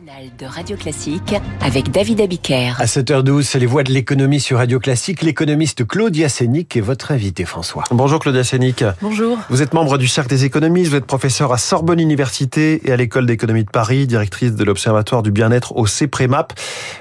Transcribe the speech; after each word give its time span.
de 0.00 0.46
Radio 0.46 0.74
Classique 0.74 1.34
avec 1.60 1.90
David 1.90 2.22
Abiker. 2.22 2.72
À 2.78 2.86
7h12, 2.86 3.42
c'est 3.42 3.58
les 3.58 3.66
voix 3.66 3.82
de 3.82 3.92
l'économie 3.92 4.40
sur 4.40 4.56
Radio 4.56 4.80
Classique. 4.80 5.20
L'économiste 5.20 5.86
Claudia 5.86 6.30
Sénic 6.30 6.74
est 6.78 6.80
votre 6.80 7.12
invité, 7.12 7.44
François. 7.44 7.84
Bonjour 7.90 8.18
Claudia 8.18 8.42
Sénic. 8.42 8.84
Bonjour. 9.02 9.38
Vous 9.50 9.60
êtes 9.60 9.74
membre 9.74 9.98
du 9.98 10.08
Cercle 10.08 10.30
des 10.30 10.46
économistes, 10.46 10.88
vous 10.88 10.96
êtes 10.96 11.04
professeur 11.04 11.52
à 11.52 11.58
Sorbonne 11.58 12.00
Université 12.00 12.80
et 12.88 12.92
à 12.92 12.96
l'École 12.96 13.26
d'économie 13.26 13.64
de 13.64 13.70
Paris, 13.70 14.06
directrice 14.06 14.54
de 14.54 14.64
l'Observatoire 14.64 15.22
du 15.22 15.30
bien-être 15.30 15.76
au 15.76 15.86
CEPREMAP. 15.86 16.54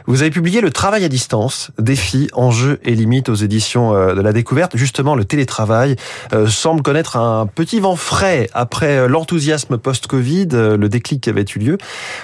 Vous 0.05 0.21
avez 0.21 0.31
publié 0.31 0.59
Le 0.59 0.69
travail 0.69 1.05
à 1.05 1.09
distance, 1.09 1.71
défis, 1.79 2.29
enjeux 2.33 2.81
et 2.83 2.93
limites 2.93 3.29
aux 3.29 3.35
éditions 3.35 3.95
euh, 3.95 4.15
de 4.15 4.21
la 4.21 4.33
découverte. 4.33 4.75
Justement, 4.75 5.15
le 5.15 5.23
télétravail 5.23 5.95
euh, 6.33 6.47
semble 6.47 6.81
connaître 6.81 7.15
un 7.15 7.45
petit 7.45 7.79
vent 7.79 7.95
frais 7.95 8.49
après 8.53 8.97
euh, 8.97 9.07
l'enthousiasme 9.07 9.77
post-Covid, 9.77 10.47
le 10.51 10.89
déclic 10.89 11.21
qui 11.21 11.29
avait 11.29 11.45
eu 11.55 11.59
lieu. 11.59 11.77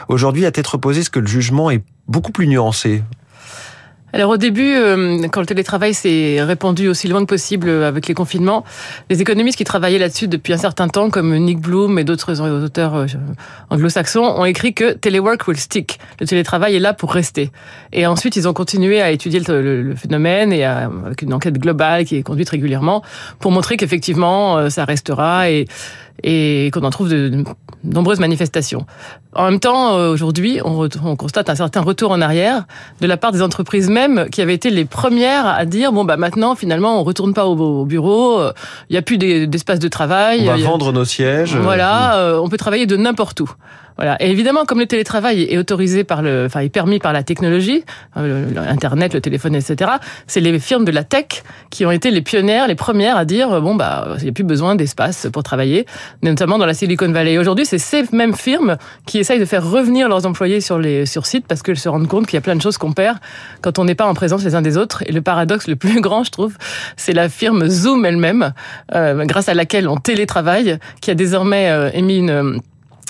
Aujourd'hui, 0.09 0.45
à 0.57 0.61
tête 0.61 0.67
reposée, 0.67 1.01
est-ce 1.01 1.11
que 1.11 1.19
le 1.19 1.27
jugement 1.27 1.69
est 1.69 1.83
beaucoup 2.07 2.31
plus 2.31 2.47
nuancé 2.47 3.04
alors 4.13 4.32
au 4.32 4.37
début, 4.37 4.73
euh, 4.73 5.27
quand 5.27 5.41
le 5.41 5.45
télétravail 5.45 5.93
s'est 5.93 6.41
répandu 6.41 6.87
aussi 6.87 7.09
loin 7.09 7.19
que 7.19 7.25
possible 7.25 7.69
avec 7.69 8.07
les 8.07 8.13
confinements, 8.13 8.63
les 9.09 9.21
économistes 9.21 9.57
qui 9.57 9.65
travaillaient 9.65 9.99
là-dessus 9.99 10.29
depuis 10.29 10.54
un 10.54 10.57
certain 10.57 10.87
temps, 10.87 11.09
comme 11.09 11.37
Nick 11.37 11.59
Bloom 11.59 11.99
et 11.99 12.05
d'autres 12.05 12.39
auteurs 12.41 12.96
euh, 12.96 13.05
anglo-saxons, 13.69 14.23
ont 14.23 14.46
écrit 14.46 14.73
que 14.73 14.93
telework 14.93 15.46
will 15.49 15.57
stick. 15.57 15.99
Le 16.21 16.25
télétravail 16.25 16.77
est 16.77 16.79
là 16.79 16.93
pour 16.93 17.11
rester. 17.11 17.51
Et 17.91 18.07
ensuite, 18.07 18.37
ils 18.37 18.47
ont 18.47 18.54
continué 18.54 19.01
à 19.01 19.11
étudier 19.11 19.41
le, 19.46 19.93
phénomène 19.96 20.54
et 20.54 20.63
avec 20.63 21.21
une 21.21 21.33
enquête 21.33 21.60
globale 21.60 22.05
qui 22.05 22.15
est 22.15 22.24
conduite 22.24 22.49
régulièrement 22.49 23.04
pour 23.39 23.51
montrer 23.51 23.75
qu'effectivement, 23.75 24.57
euh, 24.57 24.69
ça 24.69 24.85
restera 24.85 25.51
et 25.51 25.68
et 26.23 26.69
qu'on 26.73 26.83
en 26.83 26.89
trouve 26.89 27.09
de, 27.09 27.43
nombreuses 27.83 28.19
manifestations. 28.19 28.85
En 29.33 29.49
même 29.49 29.59
temps, 29.59 29.95
euh, 29.95 30.11
aujourd'hui, 30.11 30.59
on, 30.65 30.87
on, 31.03 31.15
constate 31.15 31.49
un 31.49 31.55
certain 31.55 31.81
retour 31.81 32.11
en 32.11 32.21
arrière 32.21 32.66
de 33.02 33.07
la 33.07 33.17
part 33.17 33.31
des 33.31 33.41
entreprises 33.41 33.89
même 33.89 34.30
qui 34.31 34.41
avaient 34.41 34.53
été 34.53 34.69
les 34.69 34.85
premières 34.85 35.45
à 35.45 35.65
dire 35.65 35.91
bon 35.91 36.05
bah 36.05 36.17
maintenant 36.17 36.55
finalement 36.55 36.99
on 36.99 37.03
retourne 37.03 37.33
pas 37.33 37.45
au, 37.45 37.85
bureau, 37.85 38.39
euh, 38.39 38.51
il 38.89 38.93
n'y 38.93 38.97
a 38.97 39.01
plus 39.01 39.17
d'espace 39.17 39.79
de 39.79 39.87
travail. 39.87 40.41
On 40.49 40.57
va 40.57 40.57
vendre 40.57 40.91
nos 40.91 41.05
sièges. 41.05 41.55
Voilà, 41.55 42.17
euh, 42.17 42.39
on 42.39 42.49
peut 42.49 42.57
travailler 42.57 42.85
de 42.85 42.97
n'importe 42.97 43.39
où. 43.41 43.52
Voilà. 43.95 44.15
Et 44.23 44.29
évidemment, 44.29 44.65
comme 44.65 44.77
le 44.77 44.85
télétravail 44.85 45.41
est 45.41 45.57
autorisé 45.57 46.03
par 46.03 46.21
le, 46.21 46.45
enfin, 46.45 46.59
est 46.59 46.69
permis 46.69 46.99
par 46.99 47.13
la 47.13 47.23
technologie, 47.23 47.83
Internet, 48.15 49.15
le 49.15 49.21
téléphone, 49.21 49.55
etc. 49.55 49.89
C'est 50.27 50.39
les 50.39 50.59
firmes 50.59 50.85
de 50.85 50.91
la 50.91 51.03
tech 51.03 51.43
qui 51.71 51.83
ont 51.83 51.89
été 51.89 52.11
les 52.11 52.21
pionnières, 52.21 52.67
les 52.67 52.75
premières 52.75 53.17
à 53.17 53.25
dire 53.25 53.59
bon 53.59 53.73
bah 53.73 54.09
il 54.19 54.23
n'y 54.23 54.29
a 54.29 54.33
plus 54.33 54.43
besoin 54.43 54.75
d'espace 54.75 55.27
pour 55.33 55.41
travailler, 55.41 55.87
notamment 56.22 56.58
dans 56.58 56.66
la 56.66 56.73
Silicon 56.73 57.11
Valley. 57.11 57.38
Aujourd'hui, 57.38 57.66
c'est 57.66 57.77
ces 57.77 58.03
mêmes 58.11 58.36
firmes 58.36 58.77
qui 59.05 59.19
essayent 59.19 59.39
de 59.39 59.45
faire 59.45 59.67
revenir 59.69 60.09
leurs 60.09 60.25
employés 60.25 60.61
sur 60.61 60.80
les 60.80 61.05
sur 61.05 61.25
site 61.25 61.45
parce 61.47 61.61
qu'elles 61.61 61.80
se 61.80 61.89
rendent 61.89 62.08
compte 62.08 62.25
qu'il 62.25 62.36
y 62.36 62.38
a 62.38 62.41
plein 62.41 62.55
de 62.55 62.61
choses 62.61 62.77
qu'on 62.77 62.94
perd 62.94 63.17
quand 63.61 63.80
on 63.80 63.86
n'est 63.86 63.95
pas 63.95 64.05
en 64.05 64.14
présence 64.14 64.44
les 64.44 64.55
uns 64.55 64.61
des 64.61 64.77
autres. 64.77 65.03
Et 65.08 65.11
le 65.11 65.22
paradoxe 65.22 65.67
le 65.67 65.75
plus 65.75 66.02
grand, 66.02 66.23
je 66.23 66.31
trouve, 66.31 66.58
c'est 66.95 67.14
la 67.14 67.30
firme 67.30 67.67
Zoom 67.67 68.05
elle-même, 68.05 68.53
euh, 68.94 69.25
grâce 69.25 69.49
à 69.49 69.53
laquelle 69.53 69.88
on 69.88 69.97
télétravaille, 69.97 70.80
qui 71.02 71.11
a 71.11 71.16
désormais 71.16 71.69
euh, 71.69 71.89
émis 71.94 72.17
une 72.17 72.61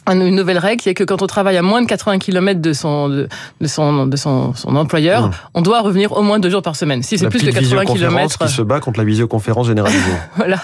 une 0.09 0.35
nouvelle 0.35 0.57
règle 0.57 0.81
qui 0.81 0.89
est 0.89 0.93
que 0.93 1.03
quand 1.03 1.21
on 1.21 1.27
travaille 1.27 1.57
à 1.57 1.61
moins 1.61 1.81
de 1.81 1.87
80 1.87 2.19
km 2.19 2.61
de 2.61 2.73
son 2.73 3.09
de, 3.09 3.27
son 3.65 4.05
de 4.05 4.15
son, 4.15 4.53
son 4.53 4.75
employeur, 4.75 5.27
mmh. 5.27 5.31
on 5.55 5.61
doit 5.61 5.81
revenir 5.81 6.13
au 6.13 6.21
moins 6.21 6.39
deux 6.39 6.49
jours 6.49 6.61
par 6.61 6.75
semaine. 6.75 7.03
Si 7.03 7.17
c'est 7.17 7.29
plus 7.29 7.43
de 7.43 7.51
80 7.51 7.85
km, 7.85 8.37
qui 8.37 8.47
se 8.47 8.61
bat 8.61 8.79
contre 8.79 8.99
la 8.99 9.05
visioconférence 9.05 9.67
généralisée. 9.67 9.99
voilà. 10.35 10.59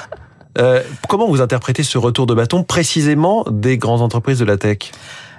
Euh, 0.58 0.82
comment 1.10 1.28
vous 1.28 1.42
interprétez 1.42 1.84
ce 1.84 1.98
retour 1.98 2.26
de 2.26 2.34
bâton 2.34 2.64
précisément 2.64 3.46
des 3.50 3.78
grandes 3.78 4.02
entreprises 4.02 4.40
de 4.40 4.46
la 4.46 4.58
tech? 4.58 4.92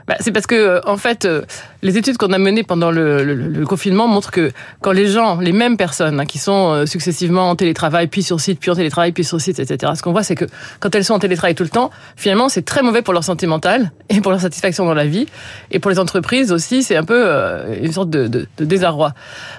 Bah, 0.07 0.17
c'est 0.20 0.33
parce 0.33 0.47
que, 0.47 0.55
euh, 0.55 0.81
en 0.84 0.97
fait, 0.97 1.25
euh, 1.25 1.43
les 1.84 1.98
études 1.98 2.16
qu'on 2.16 2.32
a 2.32 2.38
menées 2.38 2.62
pendant 2.62 2.90
le, 2.90 3.22
le, 3.22 3.34
le, 3.34 3.66
confinement 3.66 4.08
montrent 4.08 4.30
que 4.30 4.50
quand 4.80 4.92
les 4.92 5.06
gens, 5.06 5.38
les 5.38 5.52
mêmes 5.52 5.77
personnes, 5.77 6.18
hein, 6.18 6.24
qui 6.24 6.38
sont 6.38 6.72
euh, 6.72 6.86
successivement 6.86 7.50
en 7.50 7.56
télétravail, 7.56 8.06
puis 8.06 8.22
sur 8.22 8.40
site, 8.40 8.58
puis 8.58 8.70
en 8.70 8.74
télétravail, 8.74 9.12
puis 9.12 9.22
sur 9.22 9.39
site, 9.39 9.58
etc., 9.58 9.92
ce 9.94 10.02
qu'on 10.02 10.12
voit, 10.12 10.23
c'est 10.23 10.34
que 10.34 10.46
quand 10.80 10.94
elles 10.94 11.05
sont 11.05 11.12
en 11.12 11.18
télétravail 11.18 11.55
tout 11.55 11.62
le 11.62 11.68
temps, 11.68 11.90
finalement, 12.17 12.48
c'est 12.48 12.64
très 12.64 12.83
mauvais 12.83 13.02
pour 13.02 13.12
leur 13.12 13.23
santé 13.23 13.46
mentale 13.46 13.92
et 14.08 14.23
pour 14.23 14.33
leur 14.33 14.40
satisfaction 14.40 14.86
dans 14.86 14.94
la 14.94 15.05
vie. 15.05 15.27
Et 15.70 15.78
pour 15.78 15.90
les 15.90 15.98
entreprises 15.98 16.52
aussi, 16.52 16.83
c'est 16.83 16.96
un 16.96 17.05
peu 17.05 17.28
une 17.83 17.92
sorte 17.92 18.08
de, 18.08 18.28
de, 18.28 18.46
de 18.56 18.64
désarroi. 18.64 19.12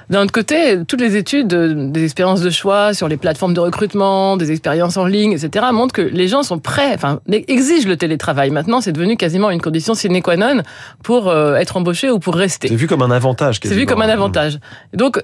D'un 0.10 0.24
autre 0.24 0.32
côté, 0.32 0.80
toutes 0.88 1.02
les 1.02 1.18
études 1.18 1.48
des 1.48 2.04
expériences 2.04 2.42
de 2.42 2.50
choix 2.50 2.96
sur 2.96 3.08
les 3.08 3.18
plateformes 3.18 3.54
de 3.54 3.60
recrutement, 3.60 4.36
des 4.36 4.52
expériences 4.52 4.98
en 4.98 5.06
ligne, 5.06 5.34
etc., 5.34 5.68
montrent 5.72 5.94
que 5.94 6.02
les 6.02 6.28
gens 6.28 6.42
sont 6.42 6.58
prêts, 6.58 6.92
enfin, 6.96 7.20
exigent 7.30 7.88
le 7.88 7.98
télétravail. 7.98 8.50
Maintenant, 8.50 8.82
c'est 8.82 8.92
devenu 8.92 9.16
quasiment 9.16 9.52
une 9.52 9.62
condition 9.62 9.94
sine 9.94 10.22
qua 10.24 10.38
non 10.38 10.64
pour 11.04 11.30
euh, 11.30 11.56
être 11.56 11.78
embauché 11.78 12.10
ou 12.16 12.20
pour 12.20 12.36
rester. 12.36 12.68
C'est 12.68 12.76
vu 12.76 12.88
comme 12.88 13.02
un 13.02 13.12
avantage. 13.12 13.60
C'est 13.62 13.76
vu 13.76 13.86
comme 13.86 14.02
un 14.02 14.10
avantage. 14.10 14.60
Donc, 14.94 15.24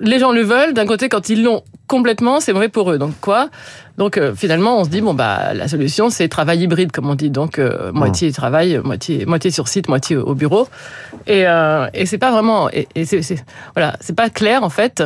les 0.00 0.18
gens 0.18 0.32
le 0.32 0.42
veulent. 0.42 0.74
D'un 0.74 0.86
côté, 0.86 1.08
quand 1.08 1.28
ils 1.28 1.42
l'ont 1.42 1.62
complètement, 1.88 2.40
c'est 2.40 2.52
vrai 2.52 2.68
pour 2.68 2.90
eux. 2.90 2.98
Donc 2.98 3.14
quoi? 3.20 3.48
Donc 3.96 4.18
euh, 4.18 4.34
finalement, 4.34 4.78
on 4.78 4.84
se 4.84 4.90
dit 4.90 5.00
bon 5.00 5.14
bah 5.14 5.54
la 5.54 5.68
solution 5.68 6.10
c'est 6.10 6.28
travail 6.28 6.62
hybride 6.62 6.92
comme 6.92 7.08
on 7.08 7.14
dit. 7.14 7.30
Donc 7.30 7.58
euh, 7.58 7.92
moitié 7.92 8.32
travail, 8.32 8.80
moitié 8.84 9.24
moitié 9.24 9.50
sur 9.50 9.68
site, 9.68 9.88
moitié 9.88 10.16
au 10.16 10.34
bureau. 10.34 10.68
Et 11.26 11.44
et 11.94 12.06
c'est 12.06 12.18
pas 12.18 12.32
vraiment 12.32 12.68
et, 12.70 12.86
c'est 13.04 13.20
voilà, 13.74 13.96
c'est 14.00 14.16
pas 14.16 14.30
clair 14.30 14.64
en 14.64 14.70
fait. 14.70 15.02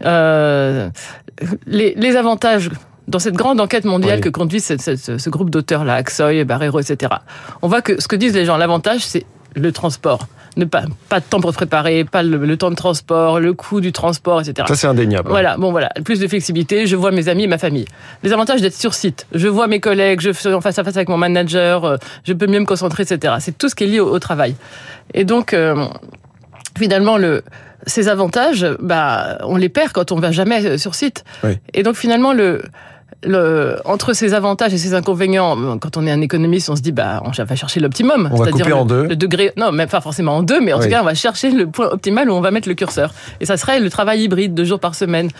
les, 0.00 0.90
les 1.66 2.16
avantages 2.16 2.70
dans 3.08 3.18
cette 3.18 3.34
grande 3.34 3.60
enquête 3.60 3.84
mondiale 3.84 4.20
que 4.20 4.28
conduit 4.28 4.60
ce, 4.60 5.30
groupe 5.30 5.50
d'auteurs-là, 5.50 5.94
Axoy, 5.94 6.44
Barrero, 6.44 6.80
etc., 6.80 7.12
on 7.60 7.68
voit 7.68 7.82
que 7.82 8.00
ce 8.00 8.08
que 8.08 8.16
disent 8.16 8.34
les 8.34 8.44
gens, 8.44 8.56
l'avantage, 8.56 9.04
c'est 9.04 9.26
le 9.54 9.72
transport. 9.72 10.26
Ne 10.56 10.66
pas, 10.66 10.82
pas 11.08 11.20
de 11.20 11.24
temps 11.24 11.40
pour 11.40 11.52
préparer, 11.52 12.04
pas 12.04 12.22
le, 12.22 12.56
temps 12.56 12.70
de 12.70 12.76
transport, 12.76 13.40
le 13.40 13.54
coût 13.54 13.80
du 13.80 13.90
transport, 13.90 14.40
etc. 14.40 14.66
Ça, 14.68 14.74
c'est 14.74 14.86
indéniable. 14.86 15.30
Voilà, 15.30 15.56
bon, 15.56 15.70
voilà. 15.70 15.88
Plus 16.04 16.20
de 16.20 16.28
flexibilité, 16.28 16.86
je 16.86 16.94
vois 16.94 17.10
mes 17.10 17.28
amis 17.28 17.44
et 17.44 17.46
ma 17.46 17.56
famille. 17.56 17.86
Les 18.22 18.32
avantages 18.32 18.60
d'être 18.60 18.74
sur 18.74 18.92
site. 18.92 19.26
Je 19.32 19.48
vois 19.48 19.66
mes 19.66 19.80
collègues, 19.80 20.20
je 20.20 20.30
suis 20.30 20.48
en 20.52 20.60
face 20.60 20.78
à 20.78 20.84
face 20.84 20.96
avec 20.96 21.08
mon 21.08 21.16
manager, 21.16 21.84
euh, 21.84 21.96
je 22.24 22.34
peux 22.34 22.46
mieux 22.46 22.60
me 22.60 22.66
concentrer, 22.66 23.04
etc. 23.04 23.34
C'est 23.40 23.56
tout 23.56 23.70
ce 23.70 23.74
qui 23.74 23.84
est 23.84 23.86
lié 23.86 24.00
au, 24.00 24.18
travail. 24.18 24.54
Et 25.14 25.24
donc, 25.24 25.54
euh, 25.54 25.86
finalement, 26.76 27.16
le, 27.16 27.42
ces 27.86 28.08
avantages, 28.08 28.66
bah, 28.78 29.38
on 29.44 29.56
les 29.56 29.70
perd 29.70 29.92
quand 29.92 30.12
on 30.12 30.16
va 30.16 30.32
jamais 30.32 30.64
euh, 30.64 30.78
sur 30.78 30.94
site. 30.94 31.24
Et 31.72 31.82
donc, 31.82 31.96
finalement, 31.96 32.34
le, 32.34 32.62
le, 33.24 33.76
entre 33.84 34.12
ces 34.12 34.34
avantages 34.34 34.74
et 34.74 34.78
ces 34.78 34.94
inconvénients, 34.94 35.78
quand 35.78 35.96
on 35.96 36.06
est 36.06 36.10
un 36.10 36.20
économiste, 36.20 36.70
on 36.70 36.76
se 36.76 36.82
dit 36.82 36.92
bah 36.92 37.22
on 37.24 37.30
va 37.30 37.56
chercher 37.56 37.80
l'optimum, 37.80 38.30
c'est-à-dire 38.34 38.68
le, 38.68 38.74
en 38.74 38.84
deux. 38.84 39.06
le 39.06 39.16
degré, 39.16 39.52
non, 39.56 39.72
même 39.72 39.88
pas 39.88 40.00
forcément 40.00 40.36
en 40.36 40.42
deux, 40.42 40.60
mais 40.60 40.72
en 40.72 40.80
tout 40.80 40.88
cas 40.88 41.02
on 41.02 41.04
va 41.04 41.14
chercher 41.14 41.50
le 41.50 41.66
point 41.66 41.88
optimal 41.88 42.30
où 42.30 42.34
on 42.34 42.40
va 42.40 42.50
mettre 42.50 42.68
le 42.68 42.74
curseur. 42.74 43.12
Et 43.40 43.46
ça 43.46 43.56
serait 43.56 43.80
le 43.80 43.90
travail 43.90 44.22
hybride, 44.22 44.54
deux 44.54 44.64
jours 44.64 44.80
par 44.80 44.94
semaine. 44.94 45.30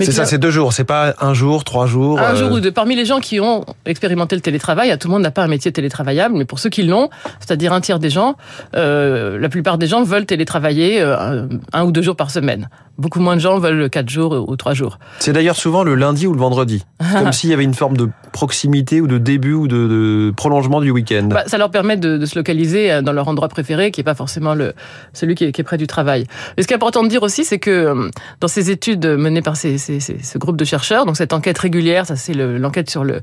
C'est 0.00 0.12
ça, 0.12 0.24
c'est 0.24 0.38
deux 0.38 0.50
jours, 0.50 0.72
c'est 0.72 0.84
pas 0.84 1.14
un 1.20 1.34
jour, 1.34 1.64
trois 1.64 1.86
jours. 1.86 2.18
Un 2.18 2.34
jour 2.34 2.48
euh, 2.48 2.56
ou 2.56 2.60
deux. 2.60 2.72
Parmi 2.72 2.96
les 2.96 3.04
gens 3.04 3.20
qui 3.20 3.40
ont 3.40 3.64
expérimenté 3.86 4.34
le 4.34 4.42
télétravail, 4.42 4.96
tout 4.98 5.08
le 5.08 5.12
monde 5.12 5.22
n'a 5.22 5.30
pas 5.30 5.44
un 5.44 5.48
métier 5.48 5.72
télétravaillable, 5.72 6.34
mais 6.36 6.44
pour 6.44 6.58
ceux 6.58 6.70
qui 6.70 6.82
l'ont, 6.82 7.10
c'est-à-dire 7.40 7.72
un 7.72 7.80
tiers 7.80 7.98
des 7.98 8.10
gens, 8.10 8.36
euh, 8.74 9.38
la 9.38 9.48
plupart 9.48 9.78
des 9.78 9.86
gens 9.86 10.02
veulent 10.02 10.26
télétravailler 10.26 11.00
euh, 11.00 11.46
un 11.72 11.84
ou 11.84 11.92
deux 11.92 12.02
jours 12.02 12.16
par 12.16 12.30
semaine. 12.30 12.68
Beaucoup 12.98 13.20
moins 13.20 13.36
de 13.36 13.40
gens 13.40 13.58
veulent 13.58 13.88
quatre 13.88 14.10
jours 14.10 14.48
ou 14.48 14.56
trois 14.56 14.74
jours. 14.74 14.98
C'est 15.18 15.32
d'ailleurs 15.32 15.56
souvent 15.56 15.82
le 15.82 15.94
lundi 15.94 16.26
ou 16.26 16.32
le 16.32 16.38
vendredi, 16.38 16.84
comme 17.18 17.32
s'il 17.32 17.50
y 17.50 17.54
avait 17.54 17.64
une 17.64 17.74
forme 17.74 17.96
de 17.96 18.08
proximité 18.32 19.00
ou 19.00 19.06
de 19.06 19.18
début 19.18 19.54
ou 19.54 19.68
de, 19.68 20.32
prolongement 20.36 20.80
du 20.80 20.90
week-end. 20.90 21.28
Bah, 21.30 21.44
ça 21.46 21.58
leur 21.58 21.70
permet 21.70 21.96
de, 21.96 22.24
se 22.24 22.38
localiser 22.38 23.02
dans 23.02 23.12
leur 23.12 23.28
endroit 23.28 23.48
préféré, 23.48 23.90
qui 23.90 24.00
n'est 24.00 24.04
pas 24.04 24.14
forcément 24.14 24.54
le, 24.54 24.74
celui 25.12 25.34
qui 25.34 25.44
est, 25.44 25.52
qui 25.52 25.60
est, 25.60 25.64
près 25.64 25.78
du 25.78 25.86
travail. 25.86 26.26
Et 26.56 26.62
ce 26.62 26.66
qui 26.66 26.74
est 26.74 26.76
important 26.76 27.02
de 27.02 27.08
dire 27.08 27.22
aussi, 27.22 27.44
c'est 27.44 27.58
que 27.58 28.10
dans 28.40 28.48
ces 28.48 28.70
études 28.70 29.06
menées 29.06 29.42
par 29.42 29.56
ces, 29.56 29.78
ce 29.82 30.38
groupe 30.38 30.56
de 30.56 30.64
chercheurs, 30.64 31.06
donc 31.06 31.16
cette 31.16 31.32
enquête 31.32 31.58
régulière, 31.58 32.06
ça 32.06 32.16
c'est 32.16 32.34
l'enquête 32.34 32.90
sur 32.90 33.04
le, 33.04 33.20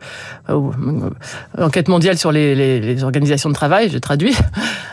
euh, 0.49 1.09
enquête 1.57 1.87
mondiale 1.87 2.17
sur 2.17 2.31
les, 2.31 2.55
les, 2.55 2.79
les, 2.79 3.03
organisations 3.03 3.49
de 3.49 3.55
travail, 3.55 3.89
je 3.89 3.97
traduis. 3.97 4.35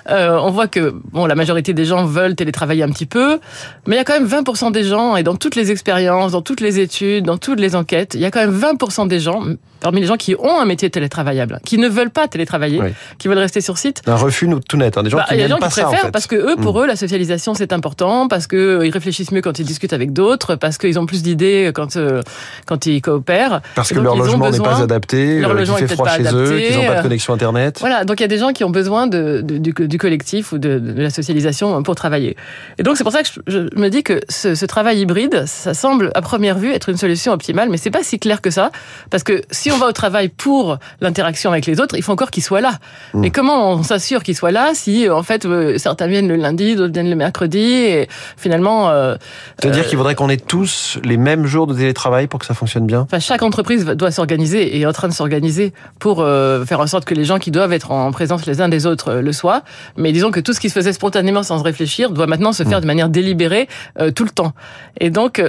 Euh, 0.09 0.39
on 0.41 0.53
voit 0.53 0.69
que 0.69 0.95
bon, 1.11 1.27
la 1.27 1.35
majorité 1.35 1.75
des 1.75 1.85
gens 1.85 2.05
veulent 2.05 2.37
télétravailler 2.37 2.85
un 2.85 2.91
petit 2.91 3.07
peu, 3.07 3.41
mais 3.89 3.97
il 3.97 3.99
y 3.99 4.01
a 4.01 4.05
quand 4.05 4.13
même 4.13 4.29
20% 4.29 4.71
des 4.71 4.85
gens, 4.85 5.17
et 5.17 5.25
dans 5.25 5.35
toutes 5.35 5.57
les 5.57 5.73
expériences, 5.73 6.31
dans 6.31 6.43
toutes 6.43 6.61
les 6.61 6.79
études, 6.79 7.25
dans 7.25 7.39
toutes 7.39 7.59
les 7.59 7.75
enquêtes, 7.75 8.15
il 8.15 8.21
y 8.21 8.25
a 8.25 8.31
quand 8.31 8.39
même 8.39 8.57
20% 8.57 9.09
des 9.09 9.19
gens, 9.19 9.43
parmi 9.81 10.01
les 10.01 10.07
gens 10.07 10.17
qui 10.17 10.37
ont 10.37 10.61
un 10.61 10.65
métier 10.65 10.91
télétravaillable, 10.91 11.61
qui 11.65 11.79
ne 11.79 11.89
veulent 11.89 12.11
pas 12.11 12.29
télétravailler, 12.29 12.81
qui 13.19 13.27
veulent 13.27 13.39
rester 13.39 13.61
sur 13.61 13.79
site. 13.79 14.03
Un 14.07 14.15
refus 14.15 14.49
tout 14.69 14.77
net, 14.77 14.97
hein, 14.97 15.03
des 15.03 15.11
gens 15.11 15.17
bah, 15.17 15.27
qui 15.29 15.37
n'aiment 15.37 15.59
pas 15.59 15.71
ça, 15.71 15.89
en 15.89 15.93
fait. 15.93 16.13
Parce 16.13 16.29
que 16.29 16.37
eux, 16.37 16.57
pour 16.57 16.79
mm. 16.79 16.83
eux, 16.83 16.87
la 16.87 16.97
socialisation 16.97 17.55
c'est 17.55 17.73
important, 17.73 18.29
parce 18.29 18.47
qu'ils 18.47 18.91
réfléchissent 18.93 19.33
mieux 19.33 19.43
quand 19.43 19.59
ils 19.59 19.67
discutent 19.67 19.93
avec 19.93 20.13
d'autres, 20.13 20.55
parce 20.55 20.79
qu'ils 20.79 20.99
ont 20.99 21.07
plus 21.07 21.23
d'idées 21.23 21.56
payer 21.57 21.73
quand 21.73 21.97
euh, 21.97 22.23
quand 22.67 22.87
ils 22.87 23.01
coopèrent. 23.01 23.61
Parce 23.75 23.93
que 23.93 23.99
leur 24.01 24.17
logement 24.17 24.51
n'est 24.51 24.59
pas 24.59 24.83
adapté, 24.83 25.41
leur 25.41 25.51
euh, 25.51 25.55
logement 25.55 25.77
fait 25.77 25.87
froid 25.89 26.09
chez 26.09 26.23
eux, 26.23 26.59
qu'ils 26.59 26.77
n'ont 26.77 26.87
pas 26.87 26.95
de 26.95 26.99
euh, 26.99 27.03
connexion 27.03 27.35
Internet. 27.35 27.79
Voilà, 27.81 28.05
donc 28.05 28.21
il 28.21 28.23
y 28.23 28.25
a 28.25 28.29
des 28.29 28.39
gens 28.39 28.53
qui 28.53 28.65
ont 28.65 28.71
besoin 28.71 29.07
de, 29.07 29.41
de- 29.43 29.59
du, 29.59 29.73
du 29.73 29.99
collectif 29.99 30.53
ou 30.53 30.59
de, 30.59 30.79
de 30.79 31.03
la 31.03 31.11
socialisation 31.11 31.83
pour 31.83 31.95
travailler. 31.95 32.37
Et 32.79 32.83
donc 32.83 32.97
c'est 32.97 33.05
pour 33.05 33.13
ça 33.13 33.23
que 33.23 33.29
je, 33.29 33.41
je 33.47 33.79
me 33.81 33.89
dis 33.89 34.03
que 34.03 34.21
ce, 34.29 34.55
ce 34.55 34.67
travail 34.67 35.01
hybride, 35.01 35.45
ça 35.47 35.75
semble 35.75 36.11
à 36.15 36.23
première 36.23 36.59
vue 36.59 36.73
être 36.73 36.89
une 36.89 36.97
solution 36.97 37.33
optimale, 37.33 37.69
mais 37.71 37.77
c'est 37.77 37.91
pas 37.91 38.03
si 38.03 38.19
clair 38.19 38.41
que 38.41 38.51
ça, 38.51 38.71
parce 39.11 39.23
que 39.23 39.43
si 39.51 39.71
on 39.71 39.79
va 39.79 39.87
au 39.87 39.93
travail 39.93 40.29
pour 40.29 40.79
l'interaction 41.01 41.51
avec 41.53 41.67
les 41.67 41.81
autres, 41.81 41.95
il 41.97 42.03
faut 42.03 42.13
encore 42.13 42.31
qu'ils 42.31 42.43
soient 42.43 42.61
là. 42.61 42.73
Mm. 43.15 43.21
Mais 43.21 43.31
comment 43.31 43.73
on 43.73 43.83
s'assure 43.83 44.23
qu'ils 44.23 44.37
soient 44.37 44.51
là 44.53 44.73
si 44.75 45.09
en 45.09 45.23
fait 45.23 45.45
euh, 45.45 45.79
certains 45.79 46.07
viennent 46.07 46.29
le 46.29 46.37
lundi, 46.37 46.77
d'autres 46.77 46.93
viennent 46.93 47.11
le 47.11 47.17
mercredi, 47.17 47.59
et 47.59 48.09
finalement, 48.37 48.91
euh, 48.91 49.17
C'est-à-dire 49.61 49.87
qu'il 49.87 49.97
faudrait 49.99 50.15
qu'on 50.15 50.29
ait 50.29 50.37
tous 50.37 50.99
les 51.05 51.17
mêmes 51.17 51.46
jours 51.47 51.67
de 51.67 51.75
télétravail 51.75 52.27
pour 52.27 52.41
que 52.41 52.47
ça 52.47 52.55
fonctionne 52.55 52.87
bien 52.87 53.01
Enfin, 53.01 53.19
chaque 53.19 53.43
entreprise 53.43 53.85
doit 53.85 54.11
s'organiser 54.11 54.77
et 54.77 54.81
est 54.81 54.87
en 54.87 54.93
train 54.93 55.09
de 55.09 55.13
s'organiser 55.13 55.73
pour 55.99 56.21
euh, 56.21 56.65
faire 56.65 56.81
en 56.81 56.87
sorte 56.87 57.05
que 57.05 57.15
les 57.15 57.25
gens 57.25 57.39
qui 57.39 57.51
doivent 57.51 57.73
être 57.73 57.91
en 57.91 58.11
présence 58.13 58.47
les 58.47 58.61
uns 58.61 58.69
des 58.69 58.87
autres 58.87 59.13
euh, 59.13 59.23
le 59.23 59.33
soient. 59.33 59.63
Mais 59.97 60.13
disons 60.13 60.31
que 60.31 60.41
tout 60.41 60.53
ce 60.53 60.61
qui 60.61 60.69
se 60.69 60.75
faisait 60.75 60.93
spontanément 60.93 61.43
sans 61.43 61.63
réfléchir 61.63 62.11
doit 62.11 62.27
maintenant 62.27 62.53
se 62.53 62.63
faire 62.63 62.81
de 62.81 62.87
manière 62.87 63.09
délibérée 63.09 63.69
euh, 64.01 64.11
tout 64.11 64.25
le 64.25 64.31
temps. 64.31 64.53
Et 65.01 65.11
donc, 65.11 65.43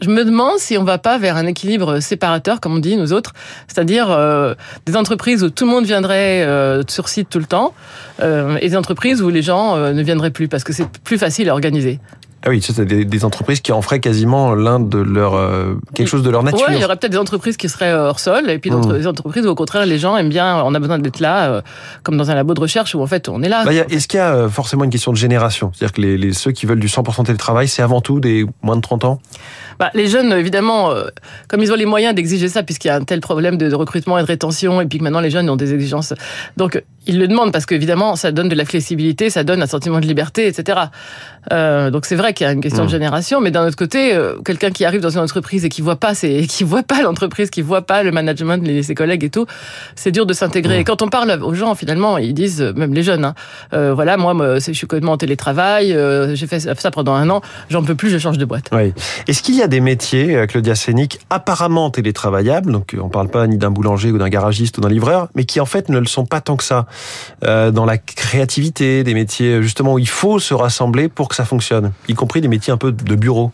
je 0.00 0.08
me 0.08 0.24
demande 0.24 0.58
si 0.58 0.76
on 0.78 0.84
va 0.84 0.98
pas 0.98 1.18
vers 1.18 1.36
un 1.36 1.46
équilibre 1.46 2.00
séparateur, 2.00 2.60
comme 2.60 2.74
on 2.74 2.78
dit 2.78 2.96
nous 2.96 3.12
autres, 3.12 3.32
c'est-à-dire 3.68 4.10
euh, 4.10 4.54
des 4.86 4.96
entreprises 4.96 5.42
où 5.42 5.50
tout 5.50 5.64
le 5.64 5.70
monde 5.70 5.84
viendrait 5.84 6.42
euh, 6.42 6.82
sur 6.88 7.08
site 7.08 7.28
tout 7.30 7.38
le 7.38 7.46
temps 7.46 7.74
euh, 8.20 8.58
et 8.60 8.68
des 8.68 8.76
entreprises 8.76 9.22
où 9.22 9.30
les 9.30 9.42
gens 9.42 9.76
ne 9.76 10.02
viendraient 10.02 10.30
plus 10.30 10.48
parce 10.48 10.64
que 10.64 10.72
c'est 10.72 10.88
plus 11.04 11.18
facile 11.18 11.48
à 11.48 11.52
organiser. 11.52 12.00
Ah 12.44 12.50
oui, 12.50 12.60
c'est 12.60 12.84
des, 12.84 13.04
des 13.04 13.24
entreprises 13.24 13.60
qui 13.60 13.70
en 13.72 13.82
feraient 13.82 14.00
quasiment 14.00 14.54
l'un 14.54 14.80
de 14.80 14.98
leur 14.98 15.34
euh, 15.34 15.74
quelque 15.94 16.08
chose 16.08 16.22
de 16.22 16.30
leur 16.30 16.42
nature. 16.42 16.66
Ouais, 16.68 16.74
il 16.76 16.80
y 16.80 16.84
aurait 16.84 16.96
peut-être 16.96 17.12
des 17.12 17.18
entreprises 17.18 17.56
qui 17.56 17.68
seraient 17.68 17.92
euh, 17.92 18.08
hors 18.08 18.18
sol, 18.18 18.50
et 18.50 18.58
puis 18.58 18.70
d'autres 18.70 18.94
Mm. 18.94 18.98
des 18.98 19.06
entreprises 19.06 19.46
où 19.46 19.50
au 19.50 19.54
contraire 19.54 19.86
les 19.86 19.98
gens 19.98 20.16
aiment 20.16 20.28
bien, 20.28 20.60
on 20.64 20.74
a 20.74 20.78
besoin 20.80 20.98
d'être 20.98 21.20
là, 21.20 21.50
euh, 21.52 21.62
comme 22.02 22.16
dans 22.16 22.30
un 22.30 22.34
labo 22.34 22.54
de 22.54 22.60
recherche 22.60 22.94
où 22.96 23.00
en 23.00 23.06
fait 23.06 23.28
on 23.28 23.42
est 23.42 23.48
là. 23.48 23.64
Bah, 23.64 23.72
Est-ce 23.72 24.08
qu'il 24.08 24.18
y 24.18 24.20
a 24.20 24.34
euh, 24.34 24.48
forcément 24.48 24.82
une 24.84 24.90
question 24.90 25.12
de 25.12 25.16
génération? 25.16 25.70
C'est-à-dire 25.74 25.92
que 25.94 26.00
les, 26.00 26.18
les- 26.18 26.32
ceux 26.32 26.50
qui 26.50 26.66
veulent 26.66 26.80
du 26.80 26.88
100% 26.88 27.24
télétravail, 27.24 27.68
c'est 27.68 27.82
avant 27.82 28.00
tout 28.00 28.18
des 28.18 28.44
moins 28.62 28.76
de 28.76 28.80
30 28.80 29.04
ans? 29.04 29.20
Bah, 29.78 29.90
les 29.94 30.06
jeunes, 30.08 30.32
évidemment, 30.32 30.90
euh, 30.90 31.04
comme 31.48 31.62
ils 31.62 31.72
ont 31.72 31.76
les 31.76 31.86
moyens 31.86 32.14
d'exiger 32.14 32.48
ça, 32.48 32.62
puisqu'il 32.62 32.88
y 32.88 32.90
a 32.90 32.96
un 32.96 33.04
tel 33.04 33.20
problème 33.20 33.56
de, 33.56 33.68
de 33.68 33.74
recrutement 33.74 34.18
et 34.18 34.22
de 34.22 34.26
rétention, 34.26 34.80
et 34.80 34.86
puis 34.86 34.98
que 34.98 35.04
maintenant 35.04 35.20
les 35.20 35.30
jeunes 35.30 35.48
ont 35.48 35.56
des 35.56 35.72
exigences, 35.74 36.12
donc 36.56 36.82
ils 37.06 37.18
le 37.18 37.26
demandent 37.28 37.52
parce 37.52 37.66
qu'évidemment 37.66 38.16
ça 38.16 38.32
donne 38.32 38.48
de 38.48 38.54
la 38.54 38.64
flexibilité, 38.64 39.30
ça 39.30 39.44
donne 39.44 39.62
un 39.62 39.66
sentiment 39.66 40.00
de 40.00 40.06
liberté, 40.06 40.46
etc. 40.46 40.78
Euh, 41.52 41.90
donc 41.90 42.06
c'est 42.06 42.14
vrai 42.14 42.32
qu'il 42.34 42.46
y 42.46 42.48
a 42.50 42.52
une 42.52 42.60
question 42.60 42.84
Mm. 42.84 42.86
de 42.86 42.90
génération, 42.90 43.40
mais 43.40 43.50
d'un 43.50 43.66
autre 43.66 43.76
côté, 43.76 44.14
euh, 44.14 44.36
quelqu'un 44.44 44.70
qui 44.70 44.84
arrive 44.84 45.00
dans 45.00 45.10
une 45.10 45.18
entreprise 45.20 45.64
et 45.64 45.68
qui 45.68 45.82
voit 45.82 45.96
pas, 45.96 46.14
ses, 46.14 46.46
qui 46.48 46.62
voit 46.64 46.82
pas 46.84 47.02
l'entreprise, 47.02 47.50
qui 47.50 47.62
voit 47.62 47.82
pas 47.82 48.02
le 48.02 48.12
management, 48.12 48.64
les, 48.66 48.82
ses 48.82 48.94
collègues 48.94 49.24
et 49.24 49.30
tout, 49.30 49.46
c'est 49.96 50.12
dur 50.12 50.26
de 50.26 50.32
s'intégrer. 50.32 50.76
Mm. 50.78 50.80
Et 50.80 50.84
quand 50.84 51.02
on 51.02 51.08
parle 51.08 51.30
aux 51.42 51.54
gens, 51.54 51.74
finalement, 51.74 52.18
ils 52.18 52.34
disent, 52.34 52.62
euh, 52.62 52.72
même 52.74 52.94
les 52.94 53.02
jeunes, 53.02 53.24
hein, 53.24 53.34
euh, 53.72 53.92
voilà, 53.94 54.16
moi, 54.16 54.34
moi, 54.34 54.60
c'est- 54.60 54.72
je 54.72 54.78
suis 54.78 54.86
complètement 54.86 55.12
en 55.12 55.16
télétravail, 55.16 55.92
euh, 55.92 56.34
j'ai 56.36 56.46
fait 56.46 56.60
ça 56.60 56.90
pendant 56.90 57.14
un 57.14 57.28
an, 57.30 57.40
j'en 57.70 57.82
peux 57.82 57.94
plus, 57.94 58.10
je 58.10 58.18
change 58.18 58.38
de 58.38 58.44
boîte. 58.44 58.66
Oui. 58.72 58.92
Est-ce 59.26 59.42
qu'il 59.42 59.56
y 59.56 59.62
a 59.62 59.68
des 59.68 59.80
métiers, 59.80 60.46
Claudia 60.48 60.74
Sénic, 60.74 61.18
apparemment 61.30 61.90
télétravaillables, 61.90 62.70
donc 62.72 62.96
on 63.00 63.08
parle 63.08 63.28
pas 63.28 63.46
ni 63.46 63.58
d'un 63.58 63.70
boulanger 63.70 64.10
ou 64.12 64.18
d'un 64.18 64.28
garagiste 64.28 64.78
ou 64.78 64.80
d'un 64.80 64.88
livreur, 64.88 65.28
mais 65.34 65.44
qui 65.44 65.60
en 65.60 65.66
fait 65.66 65.88
ne 65.88 65.98
le 65.98 66.06
sont 66.06 66.24
pas 66.26 66.40
tant 66.40 66.56
que 66.56 66.64
ça, 66.64 66.86
dans 67.42 67.84
la 67.84 67.98
créativité, 67.98 69.04
des 69.04 69.14
métiers 69.14 69.54
euh, 69.54 69.62
justement 69.62 69.94
où 69.94 69.98
il 69.98 70.08
faut 70.08 70.38
se 70.38 70.54
rassembler 70.54 71.08
pour 71.08 71.28
que 71.28 71.34
ça 71.34 71.44
fonctionne, 71.44 71.92
y 72.08 72.14
compris 72.14 72.40
des 72.40 72.48
métiers 72.48 72.72
un 72.72 72.76
peu 72.76 72.92
de 72.92 73.14
bureau. 73.14 73.52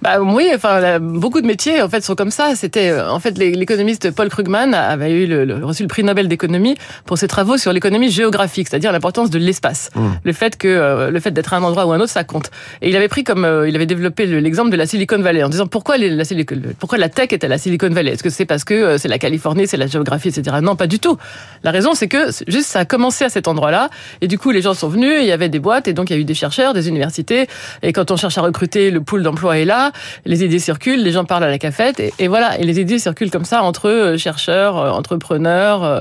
Bah 0.00 0.20
oui, 0.20 0.48
enfin 0.54 0.78
là, 0.78 1.00
beaucoup 1.00 1.40
de 1.40 1.46
métiers 1.46 1.82
en 1.82 1.88
fait 1.88 2.02
sont 2.04 2.14
comme 2.14 2.30
ça. 2.30 2.54
C'était 2.54 2.90
euh, 2.90 3.10
en 3.10 3.18
fait 3.18 3.36
l'é- 3.36 3.50
l'économiste 3.52 4.12
Paul 4.12 4.28
Krugman 4.28 4.72
avait 4.72 5.10
eu 5.10 5.26
le, 5.26 5.44
le- 5.44 5.64
reçu 5.64 5.82
le 5.82 5.88
prix 5.88 6.04
Nobel 6.04 6.28
d'économie 6.28 6.76
pour 7.04 7.18
ses 7.18 7.26
travaux 7.26 7.56
sur 7.58 7.72
l'économie 7.72 8.08
géographique, 8.08 8.68
c'est-à-dire 8.68 8.92
l'importance 8.92 9.28
de 9.30 9.38
l'espace, 9.40 9.90
Mm. 9.96 10.06
le 10.22 10.32
fait 10.32 10.56
que 10.56 10.68
euh, 10.68 11.10
le 11.10 11.18
fait 11.18 11.32
d'être 11.32 11.52
à 11.52 11.56
un 11.56 11.62
endroit 11.64 11.84
ou 11.86 11.92
un 11.92 11.98
autre 11.98 12.12
ça 12.12 12.22
compte. 12.22 12.50
Et 12.80 12.90
il 12.90 12.96
avait 12.96 13.08
pris 13.08 13.24
comme 13.24 13.44
euh, 13.44 13.68
il 13.68 13.74
avait 13.74 13.86
développé 13.86 14.26
le- 14.26 14.38
l'exemple 14.38 14.70
de 14.70 14.76
la 14.76 14.86
Silicon 14.86 15.18
Valley 15.18 15.42
en 15.42 15.48
disant 15.48 15.66
pourquoi 15.66 15.96
les- 15.96 16.10
la, 16.10 16.24
Silicon- 16.24 16.62
pourquoi 16.78 16.98
la 16.98 17.08
tech 17.08 17.32
est 17.32 17.42
à 17.42 17.48
la 17.48 17.58
Silicon 17.58 17.88
Valley? 17.90 18.12
Est-ce 18.12 18.22
que 18.22 18.30
c'est 18.30 18.46
parce 18.46 18.62
que 18.62 18.74
euh, 18.74 18.98
c'est 18.98 19.08
la 19.08 19.18
Californie, 19.18 19.66
c'est 19.66 19.76
la 19.76 19.88
géographie, 19.88 20.28
etc. 20.28 20.58
Non, 20.62 20.76
pas 20.76 20.86
du 20.86 21.00
tout. 21.00 21.16
La 21.64 21.72
raison 21.72 21.94
c'est 21.94 22.06
que 22.08 22.28
juste 22.46 22.66
ça 22.68 22.80
a 22.80 22.84
commencé 22.84 23.24
à 23.24 23.30
cet 23.30 23.48
endroit-là 23.48 23.90
et 24.20 24.28
du 24.28 24.38
coup 24.38 24.52
les 24.52 24.62
gens 24.62 24.74
sont 24.74 24.88
venus, 24.88 25.14
il 25.22 25.26
y 25.26 25.32
avait 25.32 25.48
des 25.48 25.58
boîtes 25.58 25.88
et 25.88 25.92
donc 25.92 26.08
il 26.10 26.14
y 26.14 26.16
a 26.16 26.20
eu 26.20 26.24
des 26.24 26.34
chercheurs, 26.34 26.72
des 26.72 26.88
universités 26.88 27.48
et 27.82 27.92
quand 27.92 28.12
on 28.12 28.16
cherche 28.16 28.38
à 28.38 28.42
recruter, 28.42 28.92
le 28.92 29.00
pool 29.00 29.24
d'emploi 29.24 29.58
est 29.58 29.64
là, 29.64 29.87
les 30.24 30.44
idées 30.44 30.58
circulent, 30.58 31.02
les 31.02 31.12
gens 31.12 31.24
parlent 31.24 31.44
à 31.44 31.50
la 31.50 31.58
cafette, 31.58 32.00
et, 32.18 32.28
voilà. 32.28 32.58
Et 32.58 32.64
les 32.64 32.80
idées 32.80 32.98
circulent 32.98 33.30
comme 33.30 33.44
ça 33.44 33.62
entre 33.62 33.88
euh, 33.88 34.18
chercheurs, 34.18 34.76
euh, 34.76 34.90
entrepreneurs, 34.90 35.82
euh, 35.82 36.00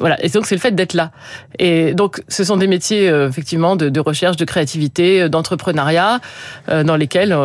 voilà. 0.00 0.22
Et 0.24 0.28
donc 0.28 0.46
c'est 0.46 0.54
le 0.54 0.60
fait 0.60 0.74
d'être 0.74 0.94
là. 0.94 1.10
Et 1.58 1.94
donc 1.94 2.22
ce 2.28 2.44
sont 2.44 2.56
des 2.56 2.66
métiers 2.66 3.06
effectivement 3.06 3.76
de, 3.76 4.00
recherche, 4.00 4.36
de 4.36 4.44
créativité, 4.44 5.28
d'entrepreneuriat, 5.28 6.20
dans 6.68 6.96
lesquels, 6.96 7.36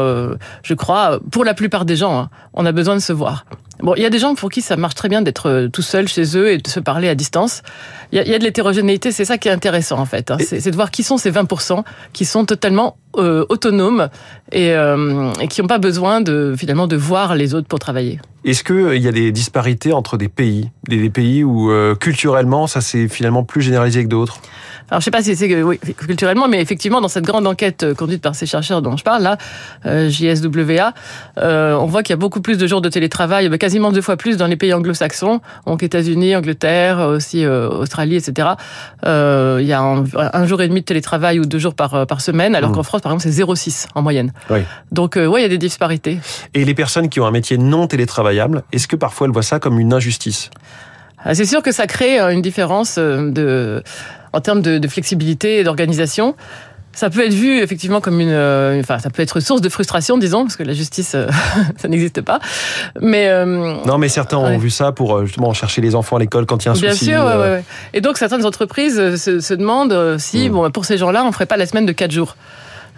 je 0.63 0.74
crois, 0.74 1.19
pour 1.31 1.44
la 1.44 1.54
plupart 1.54 1.86
des 1.86 1.95
gens, 1.95 2.18
hein, 2.18 2.30
on 2.54 2.66
a 2.66 2.72
besoin 2.72 2.95
de 2.95 3.00
se 3.00 3.13
voir. 3.13 3.45
Bon, 3.81 3.95
il 3.95 4.04
y 4.04 4.06
a 4.06 4.10
des 4.12 4.19
gens 4.19 4.36
pour 4.36 4.50
qui 4.51 4.62
ça 4.62 4.75
marche 4.78 4.94
très 4.94 5.10
bien 5.10 5.22
d'être 5.24 5.50
euh, 5.50 5.68
tout 5.68 5.81
seul 5.81 6.07
chez 6.07 6.38
eux 6.38 6.51
et 6.51 6.57
de 6.60 6.68
se 6.68 6.80
parler 6.80 7.10
à 7.10 7.16
distance. 7.16 7.63
Il 8.12 8.18
y 8.18 8.19
a, 8.19 8.24
il 8.24 8.30
y 8.30 8.36
a 8.36 8.39
de 8.39 8.44
l'hétérogénéité, 8.44 9.12
c'est 9.12 9.25
ça 9.25 9.38
qui 9.39 9.48
est 9.48 9.51
intéressant 9.51 9.98
en 9.98 10.06
fait. 10.06 10.30
hein. 10.30 10.38
C'est 10.39 10.69
de 10.69 10.75
voir 10.75 10.92
qui 10.92 11.01
sont 11.01 11.18
ces 11.18 11.31
20% 11.31 11.83
qui 12.13 12.25
sont 12.25 12.45
totalement 12.45 12.98
euh, 13.18 13.44
autonomes 13.50 14.10
et, 14.51 14.72
euh, 14.74 15.31
et 15.42 15.48
qui 15.48 15.62
n'ont 15.62 15.68
pas 15.68 15.80
besoin 15.80 16.22
de 16.22 16.54
finalement 16.57 16.88
de 16.88 16.95
voir 16.95 17.36
les 17.36 17.56
autres 17.56 17.68
pour 17.68 17.80
travailler. 17.80 18.19
Est-ce 18.45 18.63
qu'il 18.63 19.01
y 19.01 19.07
a 19.07 19.12
des 19.12 19.31
disparités 19.31 19.94
entre 19.94 20.18
des 20.18 20.30
pays, 20.30 20.69
des, 20.88 20.98
des 20.98 21.10
pays 21.10 21.44
où 21.44 21.72
culturellement 22.00 22.68
ça 22.68 22.81
c'est 22.81 23.07
finalement 23.07 23.44
plus 23.44 23.62
généralisé 23.62 24.04
que 24.04 24.10
d'autres? 24.10 24.39
Alors 24.89 25.00
je 25.00 25.06
sais 25.06 25.12
pas 25.12 25.22
si 25.22 25.36
c'est 25.38 25.62
oui, 25.63 25.80
culturellement, 25.95 26.48
mais 26.50 26.60
effectivement 26.60 27.00
dans 27.01 27.07
cette 27.07 27.24
grande 27.24 27.48
enquête 27.48 27.94
conduite 27.94 28.22
par 28.22 28.36
ces 28.36 28.45
chercheurs 28.45 28.81
dont 28.81 28.98
je 28.98 29.04
parle 29.04 29.24
là, 29.24 29.38
JSWA, 29.86 30.94
on 31.38 31.86
voit 31.86 32.04
qu'il 32.04 32.13
y 32.13 32.16
a 32.16 32.18
beaucoup 32.18 32.42
plus 32.42 32.57
de 32.57 32.66
jours 32.68 32.81
de 32.81 32.89
télétravail, 32.89 33.48
bah, 33.48 33.57
quasiment 33.71 33.94
deux 33.94 34.01
fois 34.01 34.18
plus 34.18 34.35
dans 34.35 34.47
les 34.47 34.57
pays 34.57 34.73
anglo-saxons, 34.73 35.39
donc 35.65 35.81
États-Unis, 35.81 36.35
Angleterre, 36.35 37.00
aussi 37.00 37.45
euh, 37.45 37.69
Australie, 37.69 38.18
etc. 38.18 38.50
Euh, 39.06 39.59
il 39.62 39.65
y 39.68 39.71
a 39.71 39.79
un, 39.79 40.03
un 40.13 40.45
jour 40.45 40.62
et 40.62 40.68
demi 40.68 40.81
de 40.81 40.85
télétravail 40.85 41.39
ou 41.39 41.45
deux 41.45 41.57
jours 41.57 41.73
par 41.73 41.94
euh, 41.94 42.03
par 42.06 42.19
semaine, 42.19 42.53
alors 42.53 42.71
Mmh. 42.71 42.75
qu'en 42.75 42.83
France 42.83 43.01
par 43.01 43.13
exemple 43.13 43.33
c'est 43.33 43.44
0,6 43.44 43.88
en 43.95 44.01
moyenne. 44.01 44.33
Oui. 44.50 44.59
Donc 44.91 45.15
euh, 45.15 45.25
ouais, 45.25 45.39
il 45.39 45.44
y 45.44 45.45
a 45.45 45.50
des 45.50 45.57
disparités. 45.57 46.19
Et 46.53 46.65
les 46.65 46.73
personnes 46.73 47.07
qui 47.07 47.21
ont 47.21 47.25
un 47.25 47.31
métier 47.31 47.57
non 47.57 47.88
télétravaillable, 47.88 48.63
est-ce 48.73 48.89
que 48.89 48.97
parfois 48.97 49.27
elles 49.27 49.33
voient 49.33 49.41
ça 49.41 49.59
comme 49.59 49.79
une 49.79 49.94
injustice? 49.94 50.50
Ah, 51.23 51.33
C'est 51.33 51.45
sûr 51.45 51.62
que 51.62 51.71
ça 51.71 51.88
crée 51.88 52.19
euh, 52.19 52.33
une 52.33 52.41
différence 52.41 52.95
euh, 52.97 53.31
de, 53.31 53.83
en 54.33 54.41
termes 54.41 54.62
de, 54.62 54.79
de 54.79 54.88
flexibilité 54.89 55.59
et 55.59 55.63
d'organisation. 55.63 56.35
Ça 56.93 57.09
peut 57.09 57.25
être 57.25 57.33
vu 57.33 57.59
effectivement 57.59 58.01
comme 58.01 58.19
une, 58.19 58.29
euh, 58.31 58.79
enfin, 58.81 58.99
ça 58.99 59.09
peut 59.09 59.21
être 59.21 59.39
source 59.39 59.61
de 59.61 59.69
frustration, 59.69 60.17
disons, 60.17 60.43
parce 60.43 60.57
que 60.57 60.63
la 60.63 60.73
justice, 60.73 61.13
euh, 61.15 61.27
ça 61.77 61.88
n'existe 61.88 62.21
pas. 62.21 62.39
Mais 62.99 63.29
euh, 63.29 63.75
Non, 63.85 63.97
mais 63.97 64.09
certains 64.09 64.38
ont 64.38 64.57
vu 64.57 64.69
ça 64.69 64.91
pour 64.91 65.15
euh, 65.15 65.25
justement 65.25 65.53
chercher 65.53 65.81
les 65.81 65.95
enfants 65.95 66.17
à 66.17 66.19
l'école 66.19 66.45
quand 66.45 66.63
il 66.63 66.67
y 66.67 66.69
a 66.69 66.71
un 66.71 66.75
Bien 66.79 66.91
souci. 66.91 67.05
sûr, 67.05 67.23
ouais, 67.23 67.35
ouais. 67.38 67.63
Et 67.93 68.01
donc 68.01 68.17
certaines 68.17 68.45
entreprises 68.45 69.15
se, 69.15 69.39
se 69.39 69.53
demandent 69.53 70.17
si, 70.19 70.49
Mm. 70.49 70.53
bon, 70.53 70.71
pour 70.71 70.85
ces 70.85 70.97
gens-là, 70.97 71.23
on 71.25 71.31
ferait 71.31 71.45
pas 71.45 71.57
la 71.57 71.65
semaine 71.65 71.85
de 71.85 71.91
4 71.93 72.11
jours. 72.11 72.35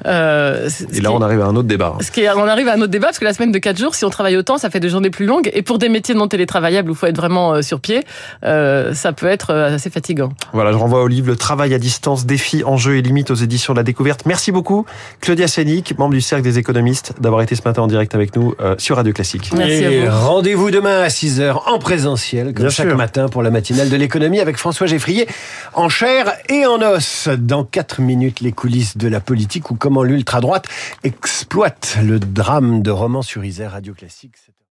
Euh, 0.05 0.69
Et 0.93 1.01
là, 1.01 1.11
on 1.11 1.21
arrive 1.21 1.41
à 1.41 1.45
un 1.45 1.55
autre 1.55 1.67
débat. 1.67 1.95
Ce 2.01 2.11
qui 2.11 2.21
est, 2.21 2.29
on 2.31 2.47
arrive 2.47 2.67
à 2.67 2.73
un 2.73 2.77
autre 2.81 2.87
débat 2.91 3.07
parce 3.07 3.19
que 3.19 3.25
la 3.25 3.33
semaine 3.33 3.51
de 3.51 3.59
4 3.59 3.77
jours, 3.77 3.95
si 3.95 4.03
on 4.05 4.09
travaille 4.09 4.35
autant, 4.37 4.57
ça 4.57 4.69
fait 4.69 4.79
des 4.79 4.89
journées 4.89 5.09
plus 5.09 5.25
longues. 5.25 5.49
Et 5.53 5.61
pour 5.61 5.77
des 5.79 5.89
métiers 5.89 6.15
non 6.15 6.27
télétravaillables 6.27 6.89
où 6.89 6.93
il 6.93 6.97
faut 6.97 7.05
être 7.05 7.17
vraiment 7.17 7.53
euh, 7.53 7.61
sur 7.61 7.79
pied, 7.79 8.03
euh, 8.43 8.93
ça 8.93 9.13
peut 9.13 9.27
être 9.27 9.53
assez 9.53 9.89
fatigant. 9.89 10.33
Voilà, 10.53 10.71
je 10.71 10.77
renvoie 10.77 11.01
au 11.03 11.07
livre 11.07 11.27
Le 11.27 11.35
travail 11.35 11.73
à 11.73 11.79
distance, 11.79 12.25
défis, 12.25 12.63
enjeux 12.65 12.97
et 12.97 13.01
limites 13.01 13.31
aux 13.31 13.35
éditions 13.35 13.73
de 13.73 13.79
la 13.79 13.83
découverte. 13.83 14.25
Merci 14.25 14.51
beaucoup, 14.51 14.85
Claudia 15.21 15.47
Sénic, 15.47 15.97
membre 15.97 16.13
du 16.13 16.21
Cercle 16.21 16.43
des 16.43 16.59
économistes, 16.59 17.13
d'avoir 17.21 17.41
été 17.41 17.55
ce 17.55 17.61
matin 17.63 17.81
en 17.83 17.87
direct 17.87 18.13
avec 18.15 18.35
nous 18.35 18.55
euh, 18.59 18.75
sur 18.77 18.97
Radio 18.97 19.13
Classique. 19.13 19.51
Merci 19.55 19.83
Et 19.83 20.07
à 20.07 20.09
vous. 20.11 20.27
rendez-vous 20.27 20.71
demain 20.71 21.01
à 21.01 21.07
6h 21.07 21.61
en 21.67 21.79
présentiel, 21.79 22.47
comme 22.47 22.65
Bien 22.65 22.69
chaque 22.69 22.87
sûr. 22.87 22.97
matin 22.97 23.27
pour 23.29 23.41
la 23.43 23.51
matinale 23.51 23.89
de 23.89 23.95
l'économie 23.95 24.39
avec 24.39 24.57
François 24.57 24.87
Geffrier 24.87 25.27
en 25.73 25.89
chair 25.89 26.33
et 26.49 26.65
en 26.65 26.81
os. 26.81 27.29
Dans 27.37 27.63
4 27.63 28.01
minutes, 28.01 28.41
les 28.41 28.51
coulisses 28.51 28.97
de 28.97 29.07
la 29.07 29.19
politique 29.19 29.71
ou 29.71 29.75
comment 29.83 30.03
l'ultra-droite 30.03 30.69
exploite 31.03 31.97
le 32.01 32.17
drame 32.17 32.83
de 32.83 32.89
Romans 32.89 33.21
sur 33.21 33.43
Isère 33.43 33.73
Radio 33.73 33.93
Classique. 33.93 34.37